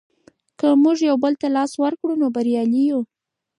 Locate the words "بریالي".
2.35-2.83